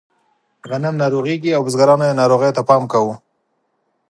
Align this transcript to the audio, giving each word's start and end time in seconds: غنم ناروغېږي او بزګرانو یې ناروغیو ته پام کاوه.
غنم 0.69 0.95
ناروغېږي 1.03 1.51
او 1.53 1.61
بزګرانو 1.65 2.03
یې 2.09 2.17
ناروغیو 2.21 2.55
ته 2.57 2.61
پام 2.69 2.83
کاوه. 2.91 3.15